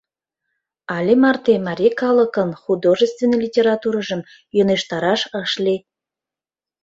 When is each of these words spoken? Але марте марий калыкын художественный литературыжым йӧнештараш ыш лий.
Але 0.95 1.13
марте 1.23 1.53
марий 1.67 1.93
калыкын 2.01 2.49
художественный 2.63 3.41
литературыжым 3.45 4.21
йӧнештараш 4.55 5.21
ыш 5.41 5.51
лий. 5.63 5.79